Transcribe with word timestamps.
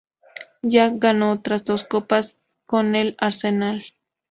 Jack 0.63 0.95
ganó 0.97 1.29
otras 1.31 1.63
dos 1.63 1.83
copas 1.83 2.35
con 2.65 2.95
el 2.95 3.15
Arsenal. 3.19 3.83